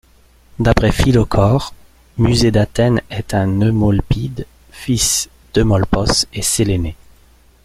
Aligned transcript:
D’après 0.57 0.91
Philochore, 0.91 1.75
Musée 2.17 2.49
d'Athènes 2.49 3.01
est 3.11 3.35
un 3.35 3.61
Eumolpide, 3.61 4.47
fils 4.71 5.29
d'Eumolpos 5.53 6.25
et 6.33 6.41
Séléné. 6.41 6.95